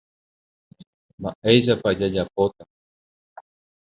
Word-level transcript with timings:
Mba'éichapa 1.19 1.89
jajapóta. 1.99 2.63